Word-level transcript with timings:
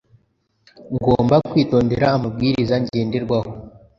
Ngomba 0.95 1.35
kwitondera 1.49 2.07
amabwiriza 2.17 2.75
ngenderwaho. 2.83 3.51